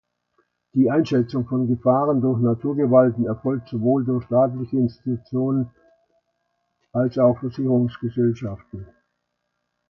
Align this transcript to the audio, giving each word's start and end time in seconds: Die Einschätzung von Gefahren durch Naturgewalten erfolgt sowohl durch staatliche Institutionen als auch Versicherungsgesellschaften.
Die 0.73 0.89
Einschätzung 0.89 1.45
von 1.45 1.67
Gefahren 1.67 2.21
durch 2.21 2.41
Naturgewalten 2.41 3.27
erfolgt 3.27 3.67
sowohl 3.69 4.03
durch 4.03 4.25
staatliche 4.25 4.77
Institutionen 4.77 5.69
als 6.91 7.19
auch 7.19 7.37
Versicherungsgesellschaften. 7.39 8.87